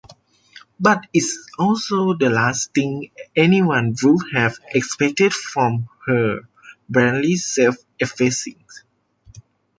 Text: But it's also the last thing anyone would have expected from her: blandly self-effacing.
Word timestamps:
But 0.79 1.05
it's 1.13 1.47
also 1.59 2.15
the 2.15 2.31
last 2.31 2.73
thing 2.73 3.11
anyone 3.35 3.95
would 4.01 4.25
have 4.33 4.57
expected 4.73 5.31
from 5.31 5.89
her: 6.07 6.47
blandly 6.89 7.35
self-effacing. 7.35 8.65